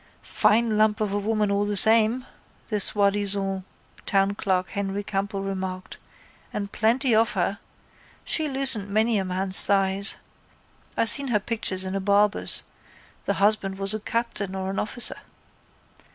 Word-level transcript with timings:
—Fine 0.23 0.79
lump 0.79 0.99
of 0.99 1.13
a 1.13 1.19
woman 1.19 1.51
all 1.51 1.63
the 1.63 1.75
same, 1.77 2.25
the 2.69 2.79
soi 2.79 3.11
disant 3.11 3.63
townclerk 4.07 4.69
Henry 4.69 5.03
Campbell 5.03 5.43
remarked, 5.43 5.99
and 6.51 6.71
plenty 6.71 7.13
of 7.13 7.33
her. 7.33 7.59
She 8.25 8.47
loosened 8.47 8.89
many 8.89 9.19
a 9.19 9.23
man's 9.25 9.63
thighs. 9.63 10.15
I 10.97 11.05
seen 11.05 11.27
her 11.27 11.39
picture 11.39 11.75
in 11.87 11.93
a 11.93 12.01
barber's. 12.01 12.63
The 13.25 13.35
husband 13.35 13.77
was 13.77 13.93
a 13.93 13.99
captain 13.99 14.55
or 14.55 14.71
an 14.71 14.79
officer. 14.79 15.17